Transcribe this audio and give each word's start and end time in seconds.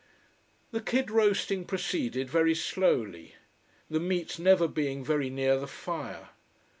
The 0.71 0.81
kid 0.81 1.11
roasting 1.11 1.63
proceeded 1.63 2.27
very 2.27 2.55
slowly, 2.55 3.35
the 3.87 3.99
meat 3.99 4.39
never 4.39 4.67
being 4.67 5.05
very 5.05 5.29
near 5.29 5.59
the 5.59 5.67
fire. 5.67 6.29